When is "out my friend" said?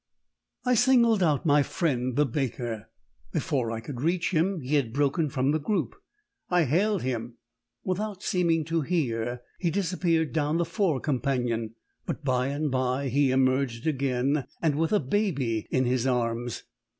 1.21-2.15